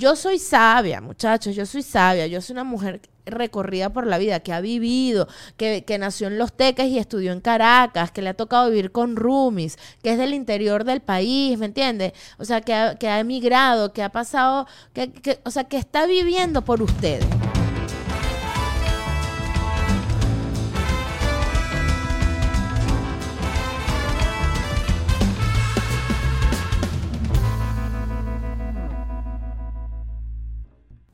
[0.00, 4.38] Yo soy sabia, muchachos, yo soy sabia, yo soy una mujer recorrida por la vida,
[4.38, 8.34] que ha vivido, que, nació en Los Teques y estudió en Caracas, que le ha
[8.34, 12.12] tocado vivir con roomies, que es del interior del país, ¿me entiendes?
[12.38, 15.78] O sea, que ha, que ha emigrado, que ha pasado, que, que, o sea, que
[15.78, 17.26] está viviendo por ustedes.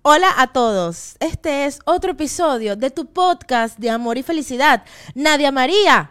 [0.07, 4.85] Hola a todos, este es otro episodio de tu podcast de amor y felicidad,
[5.15, 6.11] Nadia María.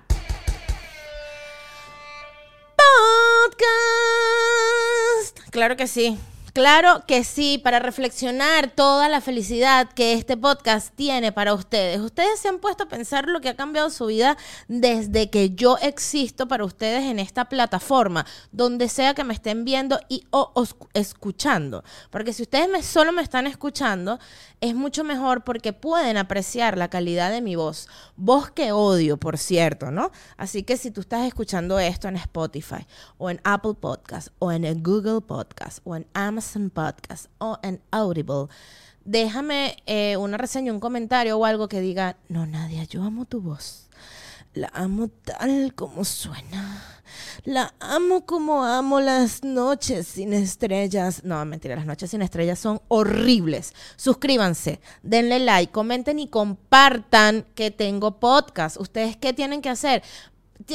[5.21, 5.48] Podcast.
[5.52, 6.18] Claro que sí.
[6.53, 11.99] Claro que sí, para reflexionar toda la felicidad que este podcast tiene para ustedes.
[11.99, 15.79] Ustedes se han puesto a pensar lo que ha cambiado su vida desde que yo
[15.81, 20.53] existo para ustedes en esta plataforma, donde sea que me estén viendo y o,
[20.93, 21.84] escuchando.
[22.12, 24.20] Porque si ustedes solo me están escuchando,
[24.62, 27.88] es mucho mejor porque pueden apreciar la calidad de mi voz.
[28.15, 30.12] Voz que odio, por cierto, ¿no?
[30.38, 32.85] Así que si tú estás escuchando esto en Spotify
[33.17, 36.43] o en Apple Podcast o en Google Podcast o en Amazon,
[36.74, 38.48] Podcast o en Audible,
[39.05, 43.41] déjame eh, una reseña, un comentario o algo que diga, no, Nadia, yo amo tu
[43.41, 43.90] voz.
[44.54, 46.84] La amo tal como suena.
[47.44, 51.24] La amo como amo las noches sin estrellas.
[51.24, 53.74] No, mentira, las noches sin estrellas son horribles.
[53.96, 58.78] Suscríbanse, denle like, comenten y compartan que tengo podcast.
[58.80, 60.04] ¿Ustedes qué tienen que hacer?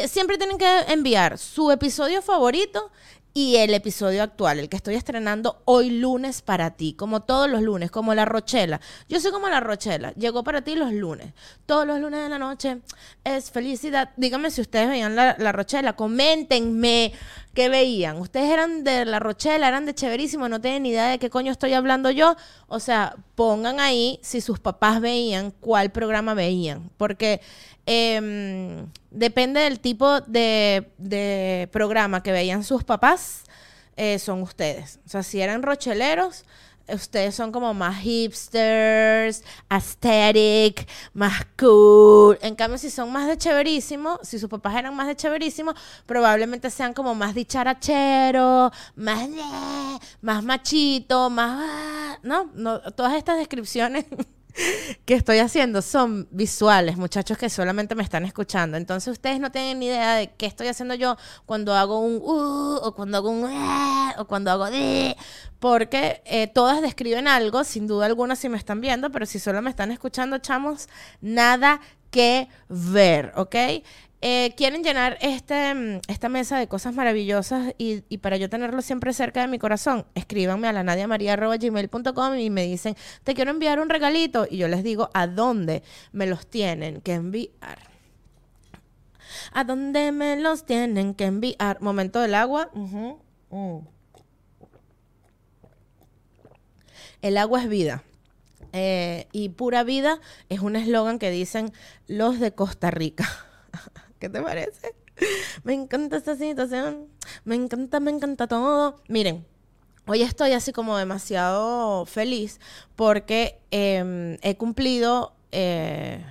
[0.08, 2.90] Siempre tienen que enviar su episodio favorito
[3.34, 7.62] y el episodio actual, el que estoy estrenando hoy lunes para ti, como todos los
[7.62, 8.80] lunes, como la Rochela.
[9.08, 11.32] Yo soy como la Rochela, llegó para ti los lunes.
[11.66, 12.78] Todos los lunes de la noche
[13.24, 14.10] es felicidad.
[14.16, 17.12] Díganme si ustedes veían la, la Rochela, coméntenme
[17.58, 18.18] qué veían.
[18.18, 21.50] Ustedes eran de la Rochela, eran de Chéverísimo, no tienen ni idea de qué coño
[21.50, 22.36] estoy hablando yo.
[22.68, 26.88] O sea, pongan ahí si sus papás veían, cuál programa veían.
[26.96, 27.40] Porque
[27.90, 33.44] Em, depende del tipo de, programa que veían sus papás,
[33.96, 35.00] eh, son ustedes.
[35.06, 36.44] O sea, si eran rocheleros,
[36.92, 42.38] ustedes son como más hipsters, aesthetic, más cool.
[42.42, 45.74] En cambio, si son más de chéverísimo, si sus papás eran más de chéverísimo,
[46.06, 49.28] probablemente sean como más dicharachero, más,
[50.20, 52.18] más machito, más...
[52.22, 52.50] ¿no?
[52.54, 54.04] no todas estas descripciones
[55.04, 58.76] que estoy haciendo son visuales, muchachos que solamente me están escuchando.
[58.76, 61.16] Entonces ustedes no tienen ni idea de qué estoy haciendo yo
[61.46, 65.16] cuando hago un uh, o cuando hago un eh, o cuando hago de,
[65.58, 69.62] porque eh, todas describen algo, sin duda alguna si me están viendo, pero si solo
[69.62, 70.88] me están escuchando, chamos,
[71.20, 71.80] nada
[72.10, 73.54] que ver, ¿ok?
[74.20, 79.12] Eh, quieren llenar este, mm, esta mesa de cosas maravillosas y, para yo tenerlo siempre
[79.12, 83.88] cerca de mi corazón, escríbanme a la nadiamaria.gmail.com y me dicen, te quiero enviar un
[83.88, 87.78] regalito y yo les digo a dónde me los tienen que enviar.
[89.52, 91.80] ¿A dónde me los tienen que enviar?
[91.80, 92.70] Momento del agua.
[92.74, 93.78] Mm.
[97.22, 98.02] El agua es vida.
[98.72, 101.72] Eh, y pura vida es un eslogan que dicen
[102.06, 103.28] los de Costa Rica.
[104.18, 104.94] ¿Qué te parece?
[105.64, 107.08] Me encanta esta situación.
[107.44, 109.02] Me encanta, me encanta todo.
[109.08, 109.46] Miren,
[110.06, 112.60] hoy estoy así como demasiado feliz
[112.96, 116.24] porque em, he cumplido eh,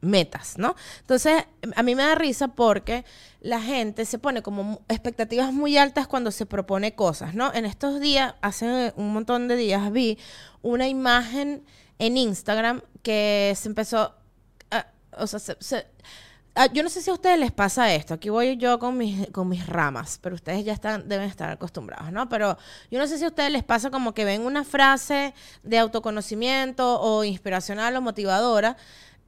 [0.00, 0.74] metas, ¿no?
[1.00, 1.44] Entonces,
[1.76, 3.04] a mí me da risa porque
[3.40, 7.52] la gente se pone como expectativas muy altas cuando se propone cosas, ¿no?
[7.54, 10.18] En estos días, hace un montón de días, vi
[10.62, 11.64] una imagen
[11.98, 14.14] en Instagram que se empezó,
[14.70, 14.86] a,
[15.16, 15.86] o sea, se Ah,
[16.72, 18.14] yo no sé si a ustedes les pasa esto.
[18.14, 22.12] Aquí voy yo con mis, con mis ramas, pero ustedes ya están, deben estar acostumbrados,
[22.12, 22.28] ¿no?
[22.28, 22.58] Pero
[22.90, 27.00] yo no sé si a ustedes les pasa como que ven una frase de autoconocimiento
[27.00, 28.76] o inspiracional o motivadora.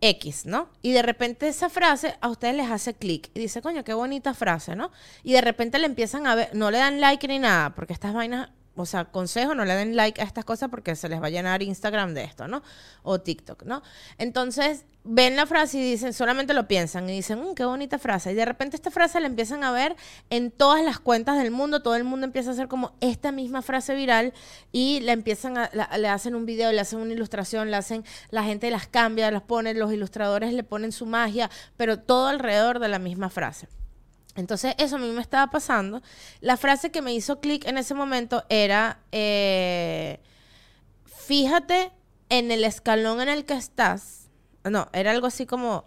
[0.05, 0.69] X, ¿no?
[0.83, 4.34] Y de repente esa frase a ustedes les hace clic y dice, coño, qué bonita
[4.34, 4.91] frase, ¿no?
[5.22, 8.12] Y de repente le empiezan a ver, no le dan like ni nada, porque estas
[8.12, 11.27] vainas o sea, consejo, no le den like a estas cosas porque se les va
[11.27, 12.63] a llenar Instagram de esto, ¿no?
[13.03, 13.83] O TikTok, ¿no?
[14.19, 18.33] Entonces, ven la frase y dicen, solamente lo piensan y dicen, mmm, qué bonita frase.
[18.33, 19.97] Y de repente esta frase la empiezan a ver
[20.30, 23.63] en todas las cuentas del mundo, todo el mundo empieza a hacer como esta misma
[23.63, 24.33] frase viral
[24.71, 25.54] y la empiezan
[25.98, 29.42] le hacen un video, le hacen una ilustración, le hacen, la gente las cambia, las
[29.42, 33.68] pone, los ilustradores le ponen su magia, pero todo alrededor de la misma frase.
[34.34, 36.02] Entonces, eso a mí me estaba pasando.
[36.40, 40.20] La frase que me hizo clic en ese momento era, eh,
[41.04, 41.92] fíjate
[42.28, 44.28] en el escalón en el que estás.
[44.64, 45.86] No, era algo así como,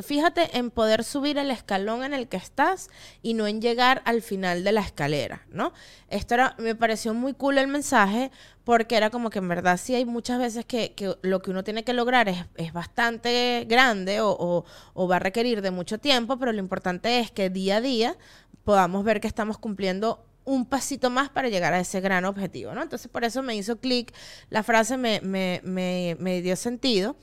[0.00, 2.88] fíjate en poder subir el escalón en el que estás
[3.20, 5.72] y no en llegar al final de la escalera, ¿no?
[6.08, 8.30] Esto me pareció muy cool el mensaje
[8.64, 11.64] porque era como que en verdad sí hay muchas veces que, que lo que uno
[11.64, 14.64] tiene que lograr es, es bastante grande o, o-
[14.94, 18.16] o va a requerir de mucho tiempo, pero lo importante es que día a día
[18.64, 22.82] podamos ver que estamos cumpliendo un pasito más para llegar a ese gran objetivo, ¿no?
[22.82, 24.12] Entonces por eso me hizo clic,
[24.50, 27.16] la frase me, me, me, me dio sentido.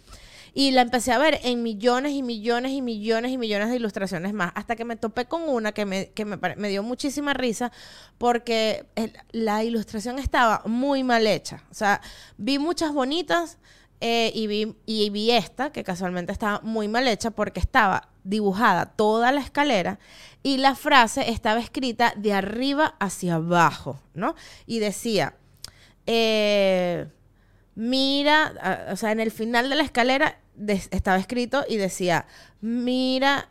[0.53, 4.33] Y la empecé a ver en millones y millones y millones y millones de ilustraciones
[4.33, 7.71] más, hasta que me topé con una que me, que me, me dio muchísima risa
[8.17, 8.85] porque
[9.31, 11.63] la ilustración estaba muy mal hecha.
[11.71, 12.01] O sea,
[12.37, 13.57] vi muchas bonitas
[14.01, 18.85] eh, y, vi, y vi esta, que casualmente estaba muy mal hecha porque estaba dibujada
[18.85, 19.99] toda la escalera
[20.41, 24.35] y la frase estaba escrita de arriba hacia abajo, ¿no?
[24.65, 25.35] Y decía,
[26.05, 27.07] eh,
[27.79, 30.37] mira, o sea, en el final de la escalera
[30.67, 32.25] estaba escrito y decía,
[32.59, 33.47] mira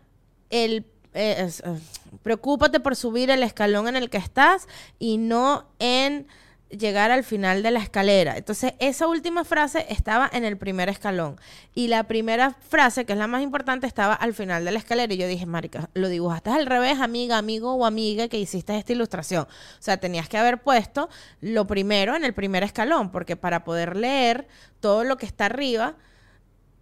[0.51, 0.85] el...
[1.15, 1.79] eh, eh,
[2.23, 6.27] preocúpate por subir el escalón en el que estás y no en
[6.71, 8.37] llegar al final de la escalera.
[8.37, 11.41] Entonces, esa última frase estaba en el primer escalón.
[11.75, 15.13] Y la primera frase, que es la más importante, estaba al final de la escalera.
[15.13, 18.93] Y yo dije, Marica, lo dibujaste al revés, amiga, amigo o amiga que hiciste esta
[18.93, 19.45] ilustración.
[19.45, 21.09] O sea, tenías que haber puesto
[21.41, 24.47] lo primero en el primer escalón, porque para poder leer
[24.81, 25.97] todo lo que está arriba,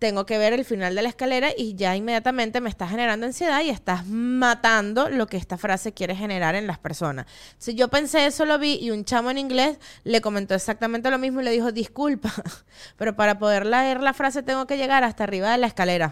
[0.06, 3.61] tengo que ver el final de la escalera y ya inmediatamente me está generando ansiedad
[3.62, 7.26] y estás matando lo que esta frase quiere generar en las personas.
[7.58, 11.19] Si yo pensé eso, lo vi y un chamo en inglés le comentó exactamente lo
[11.19, 12.32] mismo y le dijo, disculpa,
[12.97, 16.08] pero para poder leer la frase tengo que llegar hasta arriba de la escalera.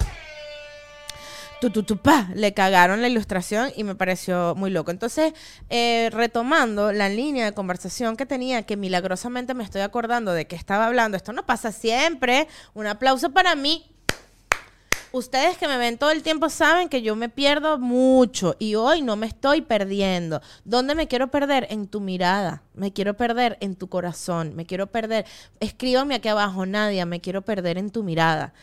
[2.34, 4.90] Le cagaron la ilustración y me pareció muy loco.
[4.90, 5.32] Entonces,
[5.70, 10.56] eh, retomando la línea de conversación que tenía, que milagrosamente me estoy acordando de que
[10.56, 13.90] estaba hablando, esto no pasa siempre, un aplauso para mí.
[15.12, 19.00] Ustedes que me ven todo el tiempo saben que yo me pierdo mucho y hoy
[19.00, 20.42] no me estoy perdiendo.
[20.64, 21.68] ¿Dónde me quiero perder?
[21.70, 22.62] En tu mirada.
[22.74, 24.56] Me quiero perder en tu corazón.
[24.56, 25.24] Me quiero perder.
[25.60, 27.06] Escríbame aquí abajo, Nadia.
[27.06, 28.54] Me quiero perder en tu mirada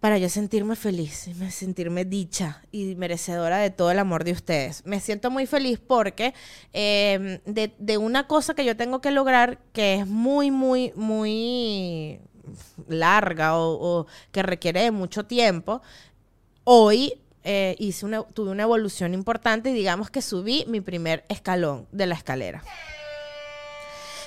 [0.00, 4.84] para yo sentirme feliz, sentirme dicha y merecedora de todo el amor de ustedes.
[4.86, 6.34] Me siento muy feliz porque
[6.72, 12.20] de, de una cosa que yo tengo que lograr que es muy, muy, muy
[12.88, 15.82] larga o, o que requiere de mucho tiempo,
[16.64, 17.14] hoy
[17.44, 22.06] eh, hice una, tuve una evolución importante y digamos que subí mi primer escalón de
[22.06, 22.62] la escalera.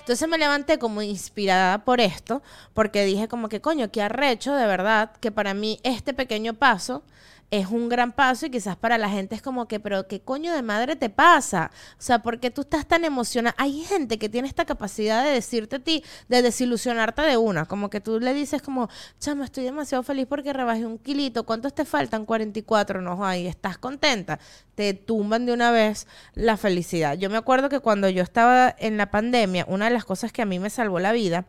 [0.02, 2.42] Entonces me levanté como inspirada por esto,
[2.74, 7.04] porque dije como que coño, qué arrecho de verdad, que para mí este pequeño paso
[7.52, 10.54] es un gran paso y quizás para la gente es como que, pero ¿qué coño
[10.54, 11.70] de madre te pasa?
[12.00, 13.54] O sea, ¿por qué tú estás tan emocionada?
[13.58, 17.90] Hay gente que tiene esta capacidad de decirte a ti, de desilusionarte de una, como
[17.90, 18.90] que tú le dices como,
[19.20, 22.26] chama, estoy demasiado feliz porque rebajé un kilito, ¿cuántos te faltan?
[22.26, 24.40] 44, no, ay, ¿estás contenta?
[24.76, 27.18] Te tumban de una vez la felicidad.
[27.18, 30.42] Yo me acuerdo que cuando yo estaba en la pandemia, una de las cosas que
[30.42, 31.48] a mí me salvó la vida,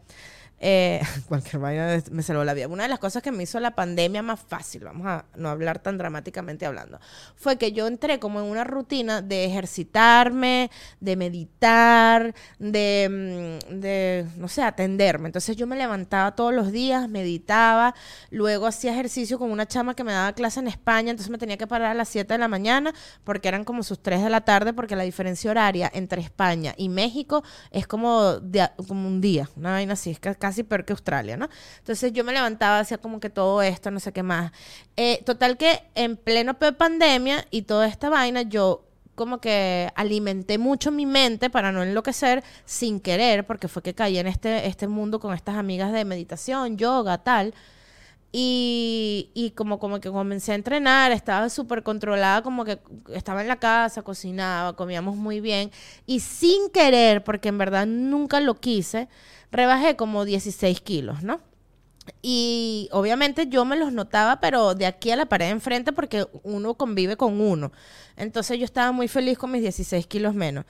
[0.64, 2.69] eh, cualquier vaina me salvó la vida.
[2.69, 5.81] Una de las cosas que me hizo la pandemia más fácil, vamos a no hablar
[5.81, 7.00] tan dramáticamente hablando,
[7.37, 10.70] fue que yo entré como en una rutina de ejercitarme,
[11.00, 15.26] de meditar, de, mm, de, no sé, atenderme.
[15.29, 17.94] Entonces yo me levantaba todos los días, meditaba,
[18.31, 21.56] luego hacía ejercicio con una chama que me daba clase en España, entonces me tenía
[21.56, 22.94] que parar a las 7 de la mañana
[23.25, 26.88] porque eran como sus 3 de la tarde, porque la diferencia horaria entre España y
[26.88, 27.43] México
[27.73, 31.38] es como, de- como un día, una vaina así, es ca- casi peor que Australia,
[31.38, 31.49] ¿no?
[31.78, 34.53] Entonces yo me levantaba, hacía como que todo esto, no sé qué más.
[34.96, 38.84] Eh, total que en pleno pandemia y toda esta vaina, yo
[39.15, 44.19] como que alimenté mucho mi mente para no enloquecer sin querer, porque fue que caí
[44.19, 47.55] en este, este mundo con estas amigas de meditación, yoga, tal.
[48.34, 52.79] Y, como, como que comencé a entrenar, estaba súper controlada, como que
[53.12, 55.70] estaba en la casa, cocinaba, comíamos muy bien.
[56.06, 59.08] Y sin querer, porque en verdad nunca lo quise,
[59.51, 61.41] rebajé como 16 kilos, ¿no?
[62.22, 66.27] Y obviamente yo me los notaba, pero de aquí a la pared de enfrente, porque
[66.43, 67.70] uno convive con uno.
[68.17, 70.65] Entonces yo estaba muy feliz con mis 16 kilos menos.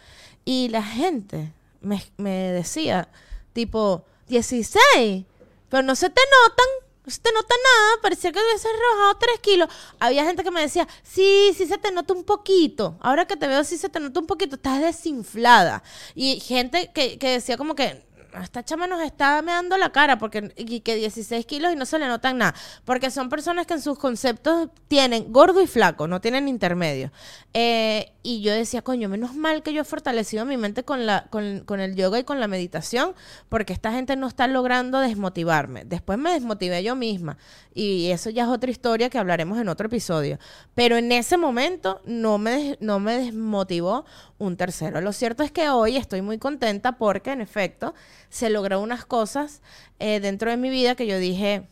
[0.44, 3.08] Y la gente me, me decía,
[3.52, 5.24] tipo, 16,
[5.68, 6.81] pero no se te notan.
[7.04, 9.68] No se te nota nada, parecía que hubieses rebajado 3 kilos.
[9.98, 12.96] Había gente que me decía, sí, sí se te nota un poquito.
[13.00, 14.54] Ahora que te veo, sí se te nota un poquito.
[14.54, 15.82] Estás desinflada.
[16.14, 18.04] Y gente que, que decía como que,
[18.40, 21.98] esta chama nos está meando la cara porque y que 16 kilos y no se
[21.98, 22.54] le notan nada.
[22.84, 27.12] Porque son personas que en sus conceptos tienen gordo y flaco, no tienen intermedio.
[27.52, 31.26] Eh, y yo decía, coño, menos mal que yo he fortalecido mi mente con, la,
[31.30, 33.14] con, con el yoga y con la meditación,
[33.48, 35.84] porque esta gente no está logrando desmotivarme.
[35.84, 37.36] Después me desmotivé yo misma.
[37.74, 40.38] Y eso ya es otra historia que hablaremos en otro episodio.
[40.74, 44.04] Pero en ese momento no me, no me desmotivó
[44.38, 45.00] un tercero.
[45.00, 47.94] Lo cierto es que hoy estoy muy contenta porque, en efecto,
[48.32, 49.60] se logró unas cosas
[49.98, 51.64] eh, dentro de mi vida que yo dije,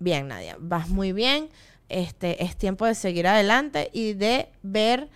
[0.00, 1.50] bien, Nadia, vas muy bien,
[1.88, 5.08] este, es tiempo de seguir adelante y de ver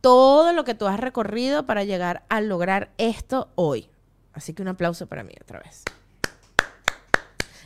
[0.00, 3.90] todo lo que tú has recorrido para llegar a lograr esto hoy.
[4.32, 5.82] Así que un aplauso para mí otra vez.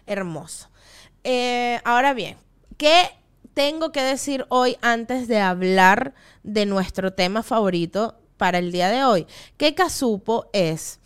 [0.05, 0.71] Hermoso.
[1.23, 2.37] Eh, ahora bien,
[2.79, 3.11] ¿qué
[3.55, 9.05] tengo que decir hoy antes de hablar de nuestro tema favorito para el día de
[9.05, 9.29] hoy?
[9.57, 10.99] Que Casupo es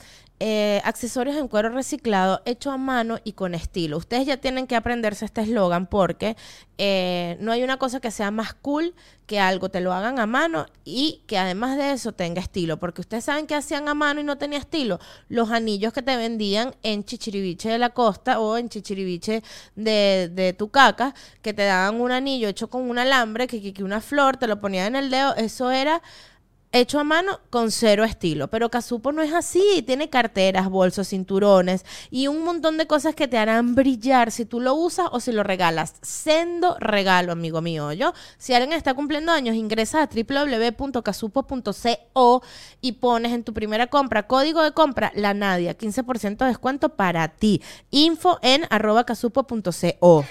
[0.45, 3.97] eh, accesorios en cuero reciclado, hecho a mano y con estilo.
[3.97, 6.37] Ustedes ya tienen que aprenderse este eslogan porque
[6.79, 8.93] eh, no hay una cosa que sea más cool
[9.27, 12.81] que algo te lo hagan a mano y que además de eso tenga estilo.
[12.81, 14.99] Porque ustedes saben que hacían a mano y no tenía estilo.
[15.29, 19.45] Los anillos que te vendían en Chichiriviche de la Costa o en Chichiriviche
[19.77, 24.01] de, de Tucaca, que te daban un anillo hecho con un alambre, que, que una
[24.01, 25.37] flor, te lo ponían en el dedo.
[25.37, 26.03] Eso era
[26.73, 28.49] hecho a mano con cero estilo.
[28.49, 29.83] Pero Casupo no es así.
[29.87, 34.61] Tiene carteras, bolsos, cinturones y un montón de cosas que te harán brillar si tú
[34.61, 35.95] lo usas o si lo regalas.
[36.03, 37.93] Sendo regalo, amigo mío.
[37.93, 42.43] Yo, si alguien está cumpliendo años, ingresa a www.casupo.co
[42.81, 47.29] y pones en tu primera compra, código de compra, la Nadia, 15% de descuento para
[47.29, 47.61] ti.
[47.91, 50.25] Info en arroba casupo.co.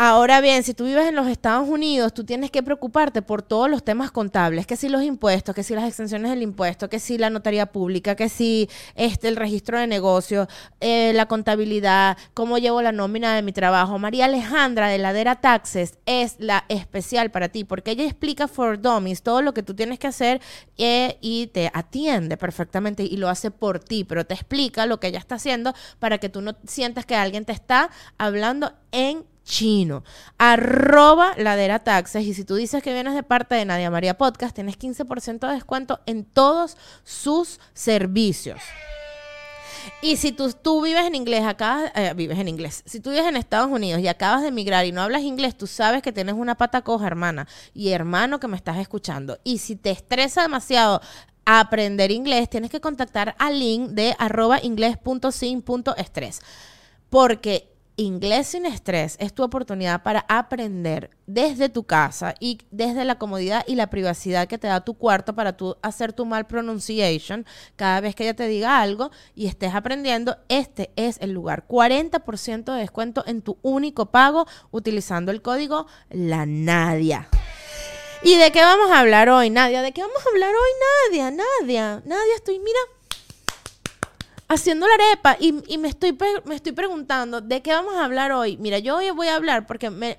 [0.00, 3.68] Ahora bien, si tú vives en los Estados Unidos, tú tienes que preocuparte por todos
[3.68, 7.18] los temas contables, que si los impuestos, que si las extensiones del impuesto, que si
[7.18, 10.46] la notaría pública, que si este, el registro de negocio,
[10.78, 13.98] eh, la contabilidad, cómo llevo la nómina de mi trabajo.
[13.98, 19.22] María Alejandra de Ladera Taxes es la especial para ti, porque ella explica for dummies
[19.22, 20.40] todo lo que tú tienes que hacer
[20.76, 25.08] eh, y te atiende perfectamente y lo hace por ti, pero te explica lo que
[25.08, 30.04] ella está haciendo para que tú no sientas que alguien te está hablando en chino.
[30.36, 32.24] Arroba ladera taxes.
[32.24, 35.54] Y si tú dices que vienes de parte de Nadia María Podcast, tienes 15% de
[35.54, 38.60] descuento en todos sus servicios.
[40.02, 42.82] Y si tú, tú vives en inglés, acabas, eh, vives en inglés.
[42.84, 45.66] Si tú vives en Estados Unidos y acabas de emigrar y no hablas inglés, tú
[45.66, 49.38] sabes que tienes una pata coja, hermana y hermano que me estás escuchando.
[49.44, 51.00] Y si te estresa demasiado
[51.46, 54.60] aprender inglés, tienes que contactar al link de arroba.
[57.08, 63.18] Porque Inglés sin estrés es tu oportunidad para aprender desde tu casa y desde la
[63.18, 67.44] comodidad y la privacidad que te da tu cuarto para tú hacer tu mal pronunciation
[67.74, 70.36] cada vez que ella te diga algo y estés aprendiendo.
[70.48, 71.66] Este es el lugar.
[71.66, 77.28] 40% de descuento en tu único pago utilizando el código La Nadia.
[78.22, 79.82] ¿Y de qué vamos a hablar hoy, Nadia?
[79.82, 80.70] ¿De qué vamos a hablar hoy,
[81.10, 81.30] Nadia?
[81.32, 82.78] Nadia, Nadia, estoy, mira,
[84.48, 88.56] haciendo la arepa y, me, estoy, me estoy preguntando, ¿de qué vamos a hablar hoy?
[88.56, 90.18] Mira, yo hoy voy a hablar porque me,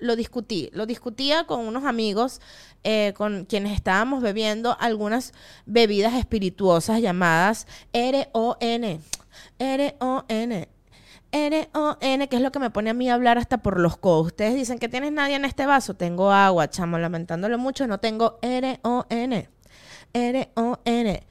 [0.00, 2.40] lo discutí, lo discutía con unos amigos
[2.84, 5.32] eh, con quienes estábamos bebiendo algunas
[5.66, 9.00] bebidas espirituosas llamadas R-O-N.
[9.58, 10.68] R-O-N.
[11.30, 14.28] R-O-N, que es lo que me pone a mí a hablar hasta por los codos.
[14.28, 15.94] Ustedes dicen que tienes nadie en este vaso.
[15.94, 17.86] Tengo agua, chamo, lamentándolo mucho.
[17.86, 19.48] No tengo R-O-N.
[20.14, 21.26] R-O-N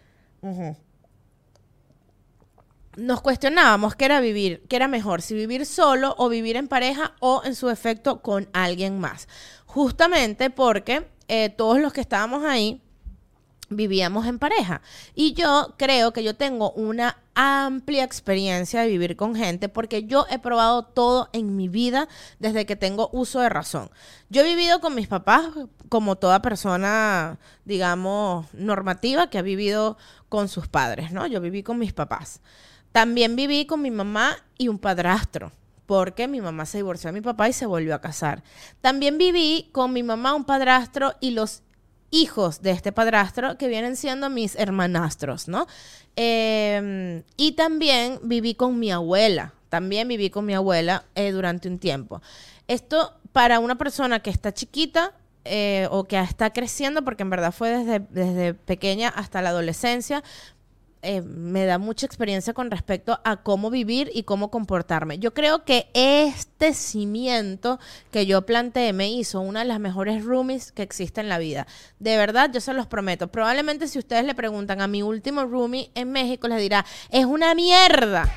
[2.97, 7.13] nos cuestionábamos qué era vivir, qué era mejor, si vivir solo o vivir en pareja
[7.19, 9.27] o en su efecto con alguien más.
[9.65, 12.81] Justamente porque eh, todos los que estábamos ahí
[13.69, 14.81] vivíamos en pareja.
[15.13, 20.25] Y yo creo que yo tengo una amplia experiencia de vivir con gente porque yo
[20.29, 22.07] he probado todo en mi vida
[22.39, 23.91] desde que tengo uso de razón.
[24.29, 25.45] Yo he vivido con mis papás
[25.89, 29.97] como toda persona, digamos, normativa que ha vivido
[30.29, 31.27] con sus padres, ¿no?
[31.27, 32.41] Yo viví con mis papás.
[32.97, 35.51] También viví con mi mamá y un padrastro,
[35.85, 38.41] porque mi mamá se divorció de mi papá y se volvió a casar.
[38.81, 41.61] También viví con mi mamá, un padrastro y los
[42.09, 45.67] hijos de este padrastro que vienen siendo mis hermanastros, ¿no?
[46.15, 51.77] Em, y también viví con mi abuela, también viví con mi abuela eh, durante un
[51.77, 52.23] tiempo.
[52.67, 55.13] Esto para una persona que está chiquita
[55.45, 60.23] eh, o que está creciendo, porque en verdad fue desde, desde pequeña hasta la adolescencia,
[61.07, 65.19] eh, me da mucha experiencia con respecto a cómo vivir y cómo comportarme.
[65.19, 67.79] Yo creo que este cimiento
[68.11, 71.65] que yo planteé me hizo una de las mejores roomies que existe en la vida.
[71.99, 73.29] De verdad, yo se los prometo.
[73.29, 77.55] Probablemente si ustedes le preguntan a mi último roomie en México, les dirá, es una
[77.55, 78.29] mierda.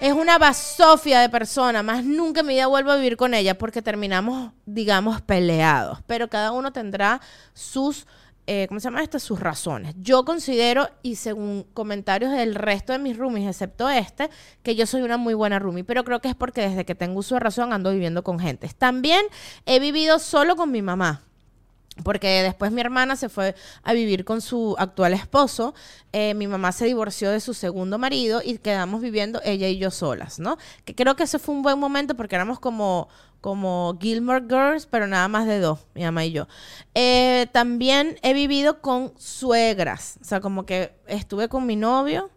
[0.00, 3.58] Es una basofia de persona, más nunca en mi vida vuelvo a vivir con ella
[3.58, 5.98] porque terminamos, digamos, peleados.
[6.06, 7.20] Pero cada uno tendrá
[7.52, 8.06] sus
[8.46, 9.18] eh, ¿cómo se llama esto?
[9.18, 9.94] Sus razones.
[10.00, 14.30] Yo considero, y según comentarios del resto de mis roomies, excepto este,
[14.62, 17.20] que yo soy una muy buena roomie, pero creo que es porque desde que tengo
[17.20, 18.68] uso de razón ando viviendo con gente.
[18.76, 19.24] También
[19.66, 21.22] he vivido solo con mi mamá.
[22.04, 25.74] Porque después mi hermana se fue a vivir con su actual esposo,
[26.12, 29.90] eh, mi mamá se divorció de su segundo marido y quedamos viviendo ella y yo
[29.90, 30.56] solas, ¿no?
[30.84, 33.08] Que creo que ese fue un buen momento porque éramos como,
[33.40, 36.48] como Gilmore Girls, pero nada más de dos, mi mamá y yo.
[36.94, 42.30] Eh, también he vivido con suegras, o sea, como que estuve con mi novio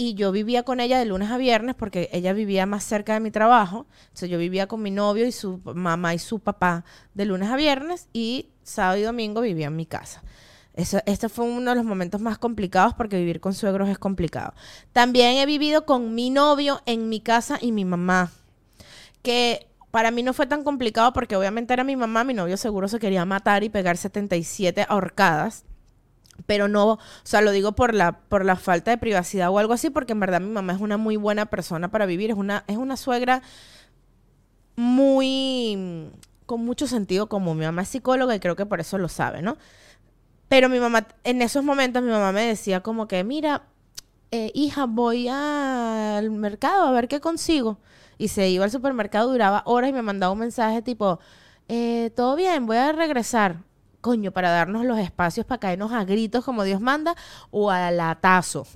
[0.00, 3.20] y yo vivía con ella de lunes a viernes porque ella vivía más cerca de
[3.20, 3.86] mi trabajo.
[4.02, 6.84] Entonces yo vivía con mi novio y su mamá y su papá
[7.14, 10.22] de lunes a viernes y sábado y domingo vivía en mi casa.
[10.74, 14.54] Eso, este fue uno de los momentos más complicados porque vivir con suegros es complicado.
[14.92, 18.30] También he vivido con mi novio en mi casa y mi mamá,
[19.22, 22.86] que para mí no fue tan complicado porque obviamente era mi mamá, mi novio seguro
[22.86, 25.64] se quería matar y pegar 77 ahorcadas
[26.46, 29.72] pero no, o sea, lo digo por la, por la falta de privacidad o algo
[29.72, 32.64] así, porque en verdad mi mamá es una muy buena persona para vivir, es una,
[32.66, 33.42] es una suegra
[34.76, 36.10] muy,
[36.48, 39.42] con mucho sentido como mi mamá es psicóloga y creo que por eso lo sabe,
[39.42, 39.58] ¿no?
[40.48, 43.64] Pero mi mamá, en esos momentos mi mamá me decía como que, mira,
[44.30, 47.78] eh, hija, voy al mercado a ver qué consigo.
[48.16, 51.20] Y se iba al supermercado, duraba horas y me mandaba un mensaje tipo,
[51.68, 53.58] eh, todo bien, voy a regresar
[54.08, 57.14] coño, para darnos los espacios para caernos a gritos como Dios manda
[57.50, 58.66] o a latazo.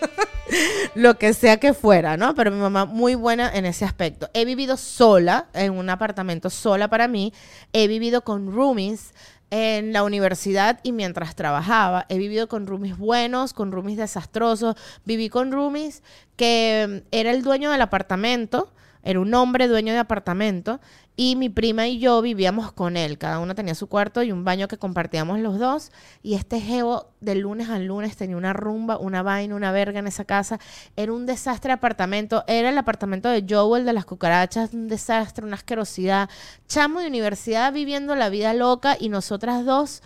[0.96, 2.34] Lo que sea que fuera, ¿no?
[2.34, 4.28] Pero mi mamá muy buena en ese aspecto.
[4.34, 7.32] He vivido sola, en un apartamento sola para mí.
[7.72, 9.14] He vivido con roomies
[9.50, 12.04] en la universidad y mientras trabajaba.
[12.08, 14.74] He vivido con roomies buenos, con roomies desastrosos.
[15.04, 16.02] Viví con roomies
[16.34, 18.72] que mm, era el dueño del apartamento
[19.06, 20.80] era un hombre dueño de apartamento
[21.14, 23.18] y mi prima y yo vivíamos con él.
[23.18, 25.92] Cada uno tenía su cuarto y un baño que compartíamos los dos.
[26.24, 30.08] Y este geo de lunes a lunes tenía una rumba, una vaina, una verga en
[30.08, 30.58] esa casa.
[30.96, 32.42] Era un desastre de apartamento.
[32.48, 36.28] Era el apartamento de Joel de las cucarachas, un desastre, una asquerosidad.
[36.66, 40.02] Chamo de universidad viviendo la vida loca y nosotras dos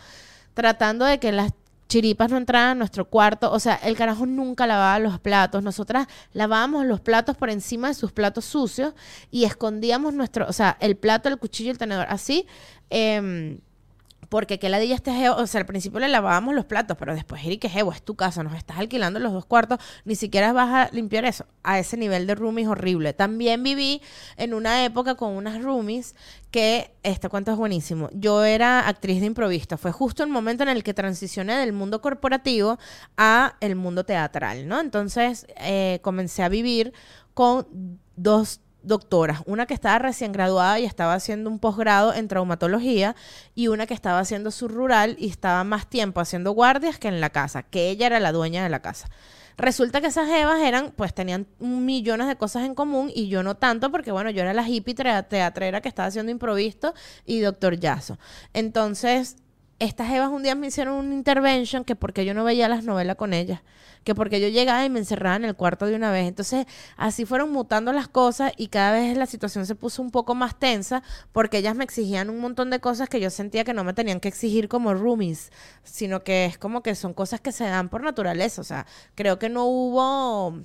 [0.52, 1.52] tratando de que las
[1.90, 3.52] chiripas no entraban a nuestro cuarto.
[3.52, 5.62] O sea, el carajo nunca lavaba los platos.
[5.62, 8.94] Nosotras lavábamos los platos por encima de sus platos sucios
[9.30, 12.46] y escondíamos nuestro, o sea, el plato, el cuchillo, el tenedor, así.
[12.88, 13.58] Eh,
[14.28, 17.44] porque que la dilla este o sea, al principio le lavábamos los platos, pero después,
[17.44, 20.94] Eric, jevo, es tu casa, nos estás alquilando los dos cuartos, ni siquiera vas a
[20.94, 21.46] limpiar eso.
[21.62, 23.12] A ese nivel de roomies horrible.
[23.12, 24.00] También viví
[24.36, 26.14] en una época con unas roomies
[26.50, 28.08] que, este cuento es buenísimo.
[28.12, 29.78] Yo era actriz de improviso.
[29.78, 32.78] Fue justo el momento en el que transicioné del mundo corporativo
[33.16, 34.80] a el mundo teatral, ¿no?
[34.80, 36.92] Entonces, eh, comencé a vivir
[37.34, 37.66] con
[38.16, 43.16] dos doctoras, una que estaba recién graduada y estaba haciendo un posgrado en traumatología
[43.54, 47.20] y una que estaba haciendo su rural y estaba más tiempo haciendo guardias que en
[47.20, 49.08] la casa, que ella era la dueña de la casa.
[49.56, 53.56] Resulta que esas evas eran, pues tenían millones de cosas en común y yo no
[53.56, 56.94] tanto porque, bueno, yo era la hippie teatrera que estaba haciendo improviso
[57.26, 58.18] y doctor Yaso.
[58.54, 59.36] Entonces,
[59.80, 63.16] estas evas un día me hicieron un intervention que porque yo no veía las novelas
[63.16, 63.62] con ellas,
[64.04, 66.28] que porque yo llegaba y me encerraba en el cuarto de una vez.
[66.28, 66.66] Entonces,
[66.96, 70.58] así fueron mutando las cosas y cada vez la situación se puso un poco más
[70.58, 73.94] tensa porque ellas me exigían un montón de cosas que yo sentía que no me
[73.94, 75.50] tenían que exigir como roomies,
[75.82, 78.60] sino que es como que son cosas que se dan por naturaleza.
[78.60, 80.60] O sea, creo que no hubo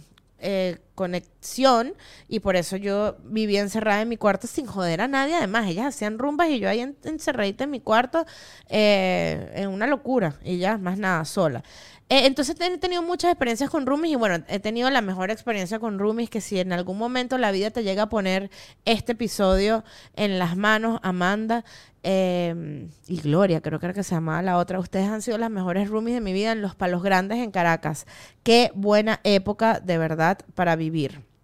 [0.47, 1.95] eh, conexión
[2.27, 5.34] y por eso yo vivía encerrada en mi cuarto sin joder a nadie.
[5.34, 8.25] Además, ellas hacían rumbas y yo ahí encerradita en mi cuarto
[8.69, 11.63] eh, en una locura y ya, más nada, sola.
[12.07, 15.79] Eh, entonces he tenido muchas experiencias con roomies y bueno, he tenido la mejor experiencia
[15.79, 18.51] con roomies que si en algún momento la vida te llega a poner
[18.85, 19.83] este episodio
[20.15, 21.65] en las manos, Amanda
[22.03, 25.49] em, y Gloria, creo que era que se llamaba la otra, ustedes han sido las
[25.49, 28.05] mejores roomies de mi vida en Los Palos Grandes en Caracas.
[28.43, 31.35] Qué buena época de verdad para vivir.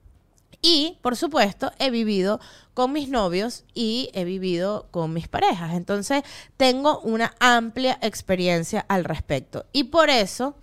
[0.62, 2.40] Y, por supuesto, he vivido
[2.74, 5.74] con mis novios y he vivido con mis parejas.
[5.74, 6.24] Entonces,
[6.58, 9.66] tengo una amplia experiencia al respecto.
[9.74, 10.56] Y por eso...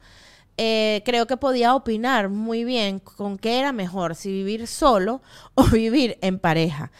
[0.61, 5.23] Eh, creo que podía opinar muy bien con qué era mejor, si vivir solo
[5.55, 6.91] o vivir en pareja.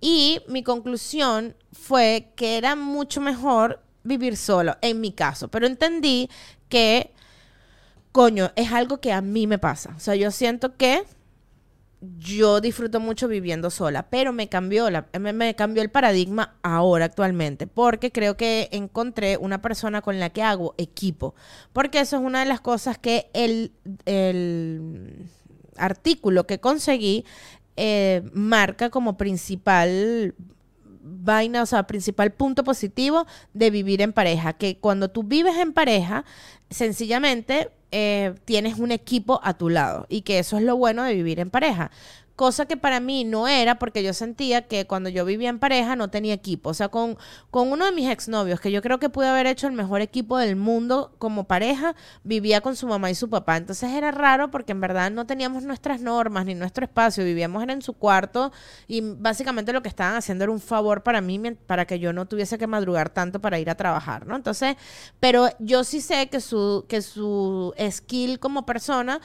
[0.00, 5.48] Y mi conclusión fue que era mucho mejor vivir solo, en mi caso.
[5.48, 6.28] Pero entendí
[6.68, 7.12] que,
[8.12, 9.94] coño, es algo que a mí me pasa.
[9.96, 11.04] O sea, yo siento que
[12.18, 17.66] yo disfruto mucho viviendo sola, pero me cambió, la, me, cambió el paradigma ahora actualmente,
[17.66, 21.34] porque creo que encontré una persona con la que hago equipo,
[21.72, 23.72] porque eso es una de las cosas que el,
[24.06, 25.26] el
[25.76, 27.24] artículo que conseguí
[27.76, 30.34] eh, marca como principal
[31.04, 35.72] vaina, o sea, principal punto positivo de vivir en pareja, que cuando tú vives en
[35.72, 36.24] pareja,
[36.70, 41.14] sencillamente eh, tienes un equipo a tu lado y que eso es lo bueno de
[41.14, 41.92] vivir en pareja.
[42.36, 45.96] Cosa que para mí no era porque yo sentía que cuando yo vivía en pareja
[45.96, 46.70] no tenía equipo.
[46.70, 47.16] O sea, con,
[47.50, 50.38] con uno de mis exnovios, que yo creo que pude haber hecho el mejor equipo
[50.38, 51.94] del mundo como pareja,
[52.24, 53.56] vivía con su mamá y su papá.
[53.56, 57.82] Entonces era raro porque en verdad no teníamos nuestras normas ni nuestro espacio, vivíamos en
[57.82, 58.52] su cuarto
[58.88, 62.26] y básicamente lo que estaban haciendo era un favor para mí, para que yo no
[62.26, 64.36] tuviese que madrugar tanto para ir a trabajar, ¿no?
[64.36, 64.76] Entonces,
[65.20, 69.20] pero yo sí sé que su, que su skill como persona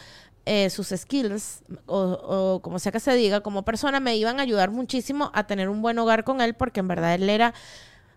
[0.52, 4.72] eh, sus skills, o, como sea que se diga, como persona, me iban a ayudar
[4.72, 7.54] muchísimo a tener un buen hogar con él, porque en verdad él era,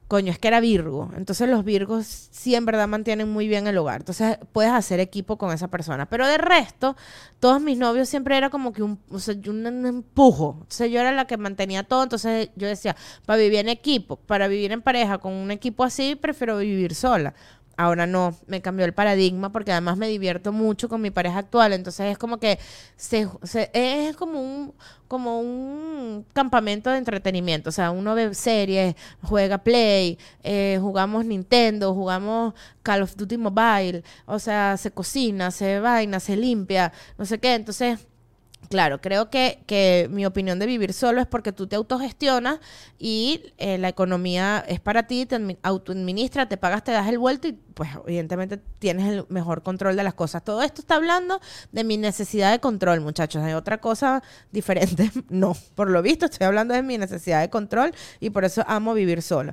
[0.09, 1.11] coño, es que era Virgo.
[1.14, 4.01] Entonces los Virgos sí en verdad mantienen muy bien el hogar.
[4.01, 6.07] Entonces puedes hacer equipo con esa persona.
[6.07, 6.97] Pero de resto,
[7.38, 10.57] todos mis novios siempre era como que un, o sea, un, empujo.
[10.62, 12.03] Entonces yo era la que mantenía todo.
[12.03, 16.14] Entonces yo decía, para vivir en equipo, para vivir en pareja con un equipo así,
[16.14, 17.35] prefiero vivir sola
[17.77, 21.73] Ahora no, me cambió el paradigma porque además me divierto mucho con mi pareja actual.
[21.73, 22.59] Entonces es como que
[22.97, 23.29] se,
[23.73, 24.75] es como un,
[25.09, 27.71] como un campamento de entretenimiento.
[27.71, 34.05] O sea, uno ve series, juega Play, eh, jugamos Nintendo, jugamos Call of Duty Mobile.
[34.27, 37.55] O sea, se cocina, se vaina, se limpia, no sé qué.
[37.55, 38.07] Entonces
[38.73, 42.59] Claro, creo que, que, mi opinión de vivir solo es porque tú te autogestionas
[42.99, 47.49] y eh, la economía es para ti, te autoadministra, te pagas, te das el vuelto
[47.49, 50.43] y pues evidentemente tienes el mejor control de las cosas.
[50.43, 51.39] Todo esto está hablando
[51.71, 53.43] de mi necesidad de control, muchachos.
[53.43, 55.11] Hay otra cosa diferente.
[55.29, 58.95] No, por lo visto estoy hablando de mi necesidad de control y por eso amo
[58.95, 59.53] vivir solo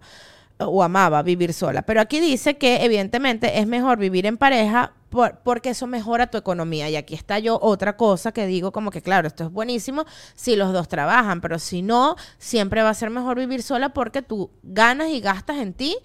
[0.60, 1.82] o amaba vivir sola.
[1.82, 6.89] Pero aquí dice que evidentemente es mejor vivir en pareja porque eso mejora tu economía.
[6.89, 10.55] Y aquí está yo otra cosa que digo como que, claro, esto es buenísimo si
[10.55, 14.51] los dos trabajan, pero si no, siempre va a ser mejor vivir sola porque tú
[14.63, 15.97] ganas y gastas en ti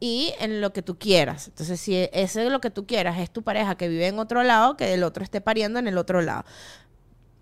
[0.00, 1.48] y en lo que tú quieras.
[1.48, 4.42] Entonces, si ese es lo que tú quieras es tu pareja que vive en otro
[4.42, 6.44] lado, que el otro esté pariendo en el otro lado.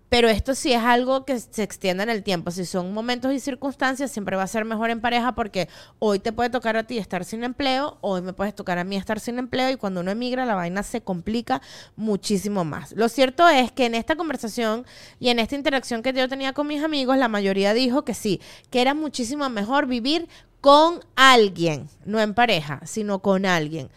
[0.09, 2.49] Pero esto sí es algo que se extienda en el tiempo.
[2.51, 5.69] Si son momentos y circunstancias, siempre va a ser mejor en pareja porque
[5.99, 8.95] hoy te puede tocar a ti estar sin empleo, hoy me puedes tocar a mí
[8.95, 11.61] estar sin empleo y cuando uno emigra la vaina se complica
[11.95, 12.93] muchísimo más.
[12.93, 14.85] Lo cierto es que en esta conversación
[15.19, 18.41] y en esta interacción que yo tenía con mis amigos, la mayoría dijo que sí,
[18.71, 20.27] que era muchísimo mejor vivir
[20.61, 23.89] con alguien, no en pareja, sino con alguien.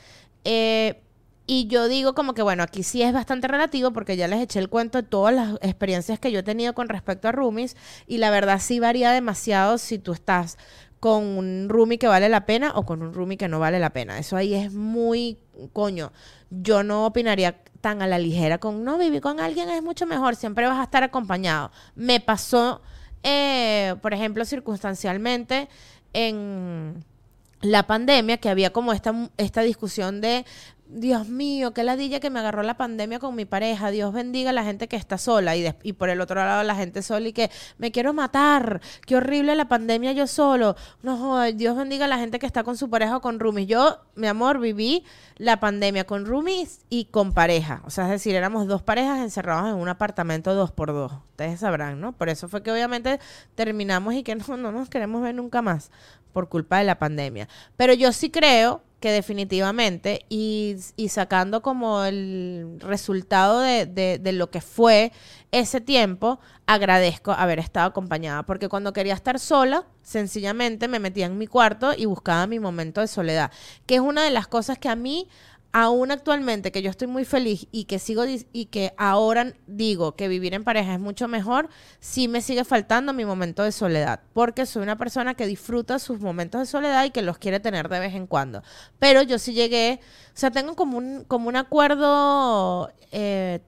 [0.44, 1.00] Eh,
[1.46, 4.58] y yo digo como que, bueno, aquí sí es bastante relativo porque ya les eché
[4.58, 7.76] el cuento de todas las experiencias que yo he tenido con respecto a roomies
[8.06, 10.56] y la verdad sí varía demasiado si tú estás
[11.00, 13.90] con un roomie que vale la pena o con un roomie que no vale la
[13.90, 14.18] pena.
[14.18, 15.36] Eso ahí es muy,
[15.72, 16.12] coño,
[16.50, 20.36] yo no opinaría tan a la ligera con, no, vivir con alguien es mucho mejor,
[20.36, 21.72] siempre vas a estar acompañado.
[21.96, 22.82] Me pasó,
[23.24, 25.68] eh, por ejemplo, circunstancialmente
[26.12, 27.04] en
[27.62, 30.44] la pandemia, que había como esta, esta discusión de
[30.94, 33.90] Dios mío, qué ladilla que me agarró la pandemia con mi pareja.
[33.90, 35.56] Dios bendiga a la gente que está sola.
[35.56, 38.82] Y, y por el otro lado, la gente sola y que me quiero matar.
[39.06, 40.76] Qué horrible la pandemia yo solo.
[41.02, 43.68] No, Dios bendiga a la gente que está con su pareja o con roomies.
[43.68, 45.04] Yo, mi amor, viví
[45.38, 47.80] la pandemia con roomies y con pareja.
[47.86, 51.12] O sea, es decir, éramos dos parejas encerrados en un apartamento dos por dos.
[51.30, 52.12] Ustedes sabrán, ¿no?
[52.12, 53.18] Por eso fue que obviamente
[53.54, 55.90] terminamos y que no, no nos queremos ver nunca más
[56.32, 57.48] por culpa de la pandemia.
[57.76, 60.76] Pero yo sí creo que definitivamente, y,
[61.08, 65.12] sacando como el resultado de, de, lo que fue
[65.50, 71.36] ese tiempo, agradezco haber estado acompañada, porque cuando quería estar sola, sencillamente me metía en
[71.36, 73.50] mi cuarto y buscaba mi momento de soledad,
[73.86, 75.28] que es una de las cosas que a mí
[75.72, 80.28] aún actualmente que yo estoy muy feliz y que sigo y que ahora digo que
[80.28, 84.66] vivir en pareja es mucho mejor, sí me sigue faltando mi momento de soledad, porque
[84.66, 88.00] soy una persona que disfruta sus momentos de soledad y que los quiere tener de
[88.00, 88.62] vez en cuando.
[88.98, 93.60] Pero yo sí llegué, o sea, tengo como un, como un acuerdo eh,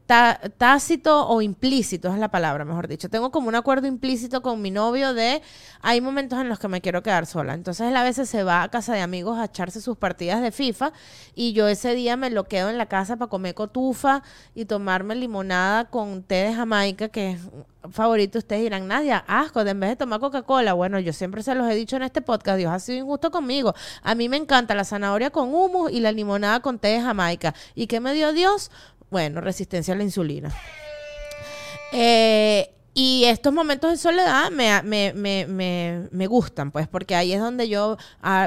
[0.56, 3.10] tácito o implícito, es la palabra, mejor dicho.
[3.10, 5.42] Tengo como un acuerdo implícito con mi novio de,
[5.82, 7.54] hay momentos en los que me quiero quedar sola.
[7.54, 10.50] Entonces él a veces se va a casa de amigos a echarse sus partidas de
[10.50, 10.92] FIFA
[11.34, 14.22] y yo ese día me lo quedo en la casa para comer cotufa
[14.54, 17.40] y tomarme limonada con té de Jamaica, que es
[17.90, 18.38] favorito.
[18.38, 20.72] Ustedes dirán, Nadia, asco, de en vez de tomar Coca-Cola.
[20.72, 23.74] Bueno, yo siempre se los he dicho en este podcast, Dios ha sido injusto conmigo.
[24.02, 27.54] A mí me encanta la zanahoria con humus y la limonada con té de Jamaica.
[27.74, 28.70] ¿Y qué me dio Dios?
[29.10, 30.52] Bueno, resistencia a la insulina.
[31.92, 37.40] Eh, y estos momentos de soledad me, me, me, me, gustan, pues, porque ahí es
[37.40, 37.96] donde yo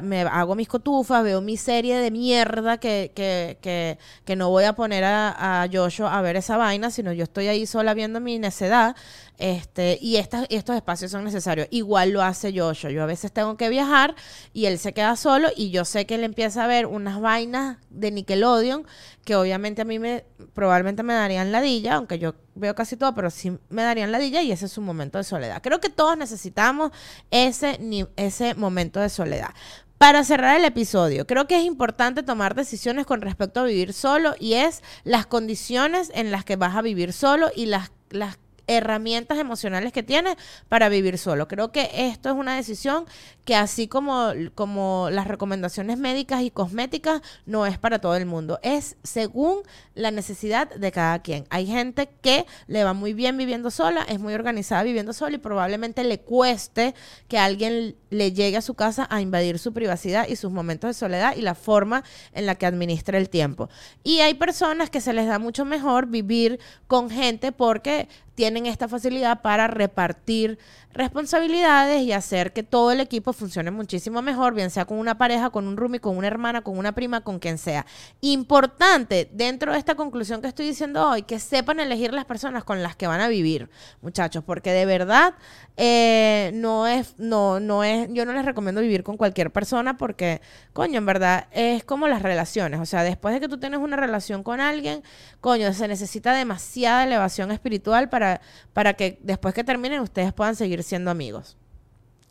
[0.04, 4.64] me hago mis cotufas, veo mi serie de mierda que, que, que, que no voy
[4.64, 8.40] a poner a, a a ver esa vaina, sino yo estoy ahí sola viendo mi
[8.40, 8.96] necedad.
[9.38, 11.68] Este, y estas, estos espacios son necesarios.
[11.70, 12.90] Igual lo hace Joshua.
[12.90, 14.16] Yo a veces tengo que viajar
[14.54, 17.78] y él se queda solo y yo sé que él empieza a ver unas vainas
[17.90, 18.86] de Nickelodeon
[19.24, 23.30] que obviamente a mí me probablemente me darían ladilla, aunque yo veo casi todo, pero
[23.30, 25.62] sí me darían ladilla y ese es un momento de soledad.
[25.62, 26.92] Creo que todos necesitamos
[27.30, 27.78] ese,
[28.16, 29.50] ese momento de soledad.
[29.98, 34.36] Para cerrar el episodio, creo que es importante tomar decisiones con respecto a vivir solo
[34.40, 39.38] y es las condiciones en las que vas a vivir solo y las, las herramientas
[39.38, 40.36] emocionales que tienes
[40.70, 41.48] para vivir solo.
[41.48, 43.06] Creo que esto es una decisión
[43.46, 48.60] que así como, como las recomendaciones médicas y cosméticas, no es para todo el mundo.
[48.62, 49.60] Es según
[49.96, 51.46] la necesidad de cada quien.
[51.50, 55.40] Hay gente que le va muy bien viviendo sola, es muy organizada viviendo sola y
[55.40, 56.94] probablemente le cueste
[57.28, 60.94] que alguien le llegue a su casa a invadir su privacidad y sus momentos de
[60.94, 62.04] soledad y la forma
[62.34, 63.70] en la que administra el tiempo.
[64.04, 68.88] Y hay personas que se les da mucho mejor vivir con gente porque tienen esta
[68.88, 70.60] facilidad para repartir
[70.94, 75.50] responsabilidades y hacer que todo el equipo funcione muchísimo mejor, bien sea con una pareja,
[75.50, 77.88] con un roomie, con una hermana, con una prima, con quien sea.
[78.22, 82.84] Importante dentro de esta conclusión que estoy diciendo hoy, que sepan elegir las personas con
[82.84, 83.72] las que van a vivir,
[84.02, 85.34] muchachos, porque de verdad
[85.76, 90.42] eh, no es, no, no es, yo no les recomiendo vivir con cualquier persona porque,
[90.74, 93.98] coño, en verdad es como las relaciones, o sea, después de que tú tienes una
[93.98, 95.02] relación con alguien,
[95.42, 98.27] coño, se necesita demasiada elevación espiritual para,
[98.74, 101.58] para que después que terminen ustedes puedan seguir siendo amigos.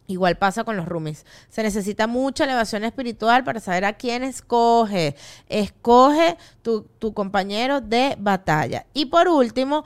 [0.08, 1.26] Igual pasa con los roomies.
[1.48, 5.16] Se necesita mucha elevación espiritual para saber a quién escoge.
[5.48, 8.86] Escoge tu, tu compañero de batalla.
[8.94, 9.84] Y por último,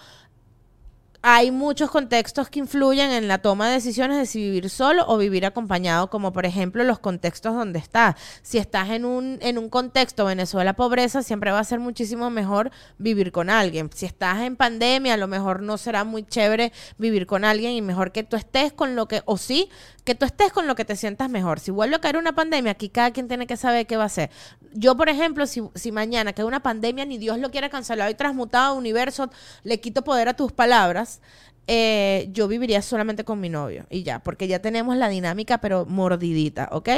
[1.22, 5.18] hay muchos contextos que influyen en la toma de decisiones de si vivir solo o
[5.18, 8.16] vivir acompañado, como por ejemplo los contextos donde estás.
[8.42, 12.70] Si estás en un, en un contexto Venezuela pobreza, siempre va a ser muchísimo mejor
[12.96, 13.90] vivir con alguien.
[13.94, 17.82] Si estás en pandemia, a lo mejor no será muy chévere vivir con alguien y
[17.82, 19.68] mejor que tú estés con lo que, o sí,
[20.10, 21.60] que tú estés con lo que te sientas mejor.
[21.60, 24.06] Si vuelve a caer una pandemia, aquí cada quien tiene que saber qué va a
[24.06, 24.28] hacer.
[24.72, 28.14] Yo, por ejemplo, si, si mañana cae una pandemia, ni Dios lo quiera cancelar y
[28.14, 29.30] transmutado universo,
[29.62, 31.20] le quito poder a tus palabras
[31.68, 35.86] eh, yo viviría solamente con mi novio y ya, porque ya tenemos la dinámica, pero
[35.86, 36.88] mordidita, ¿ok?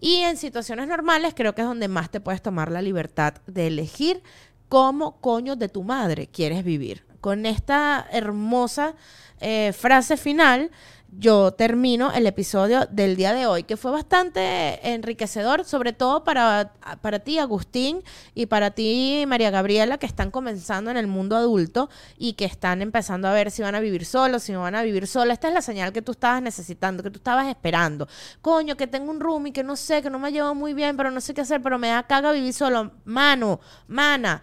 [0.00, 3.66] Y en situaciones normales creo que es donde más te puedes tomar la libertad de
[3.66, 4.22] elegir
[4.70, 7.04] cómo coño de tu madre quieres vivir.
[7.20, 8.94] Con esta hermosa
[9.40, 10.70] eh, frase final,
[11.18, 16.72] yo termino el episodio del día de hoy, que fue bastante enriquecedor, sobre todo para,
[17.02, 18.02] para ti, Agustín,
[18.34, 22.80] y para ti, María Gabriela, que están comenzando en el mundo adulto y que están
[22.80, 25.34] empezando a ver si van a vivir solos, si no van a vivir solos.
[25.34, 28.08] Esta es la señal que tú estabas necesitando, que tú estabas esperando.
[28.40, 31.10] Coño, que tengo un roomie que no sé, que no me llevo muy bien, pero
[31.10, 32.92] no sé qué hacer, pero me da caga vivir solo.
[33.04, 34.42] Mano, mana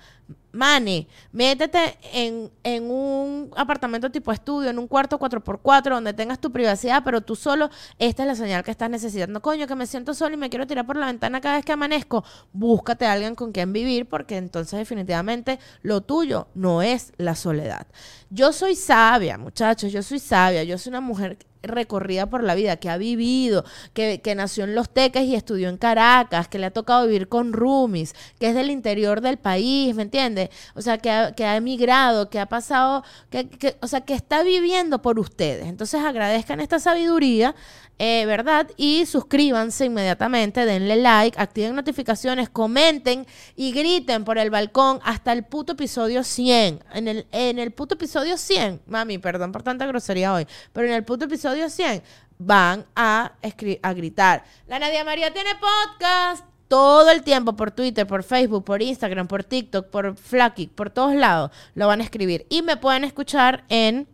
[0.52, 6.52] Mane, métete en, en, un apartamento tipo estudio, en un cuarto 4x4 donde tengas tu
[6.52, 9.42] privacidad, pero tú solo, esta es la señal que estás necesitando.
[9.42, 11.72] Coño, que me siento solo y me quiero tirar por la ventana cada vez que
[11.72, 12.24] amanezco.
[12.52, 17.86] Búscate a alguien con quien vivir porque entonces definitivamente lo tuyo no es la soledad.
[18.30, 22.78] Yo soy sabia, muchachos, yo soy sabia, yo soy una mujer recorrida por la vida,
[22.78, 26.72] que ha vivido, que, nació en Los Teques y estudió en Caracas, que le ha
[26.72, 30.50] tocado vivir con roomies, que es del interior del país, ¿me entiendes?
[30.76, 34.14] O sea, que ha, que ha emigrado, que ha pasado, que, que, o sea, que
[34.14, 35.68] está viviendo por ustedes.
[35.68, 37.56] Entonces agradezcan esta sabiduría,
[38.02, 38.72] eh, ¿verdad?
[38.78, 45.44] Y suscríbanse inmediatamente, denle like, activen notificaciones, comenten y griten por el balcón hasta el
[45.44, 46.82] puto episodio 100.
[46.94, 50.94] En el, en el puto episodio 100, mami, perdón por tanta grosería hoy, pero en
[50.94, 52.04] el puto episodio 100
[52.38, 53.34] van a,
[53.82, 58.82] a gritar, la Nadia María tiene podcast todo el tiempo por Twitter, por Facebook, por
[58.82, 62.46] Instagram, por TikTok, por Flaky, por todos lados lo van a escribir.
[62.50, 64.08] Y me pueden escuchar en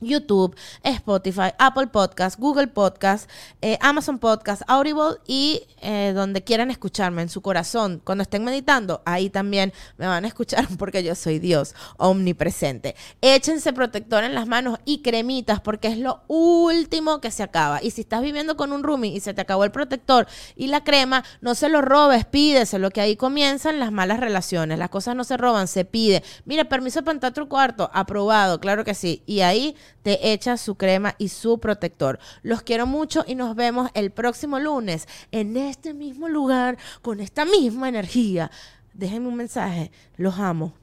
[0.00, 3.28] YouTube, Spotify, Apple Podcast, Google Podcast,
[3.60, 8.00] eh, Amazon Podcast, Audible y eh, donde quieran escucharme en su corazón.
[8.04, 12.94] Cuando estén meditando, ahí también me van a escuchar porque yo soy Dios omnipresente.
[13.20, 17.82] Échense protector en las manos y cremitas porque es lo último que se acaba.
[17.82, 20.26] Y si estás viviendo con un roomie y se te acabó el protector
[20.56, 24.78] y la crema, no se lo robes, pídeselo, que ahí comienzan las malas relaciones.
[24.78, 26.22] Las cosas no se roban, se pide.
[26.44, 29.22] Mira, permiso para entrar a cuarto, aprobado, claro que sí.
[29.26, 32.18] Y ahí te echa su crema y su protector.
[32.42, 37.44] Los quiero mucho y nos vemos el próximo lunes en este mismo lugar con esta
[37.44, 38.50] misma energía.
[38.92, 39.90] Déjenme un mensaje.
[40.16, 40.74] Los amo.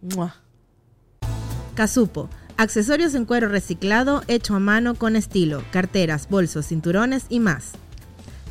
[1.75, 2.29] Casupo.
[2.57, 7.71] Accesorios en cuero reciclado hecho a mano con estilo, carteras, bolsos, cinturones y más.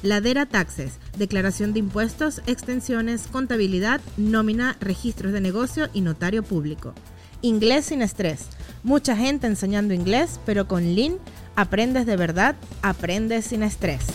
[0.03, 6.95] Ladera Taxes, declaración de impuestos, extensiones, contabilidad, nómina, registros de negocio y notario público.
[7.43, 8.47] Inglés sin estrés.
[8.83, 11.19] Mucha gente enseñando inglés, pero con Lynn
[11.57, 14.07] aprendes de verdad, aprendes sin estrés.